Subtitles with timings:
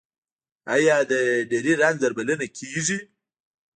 [0.75, 1.13] آیا د
[1.51, 2.99] نري رنځ درملنه کیږي؟